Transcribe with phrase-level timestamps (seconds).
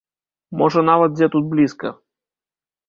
[0.61, 1.95] Можа нават дзе тут блізка.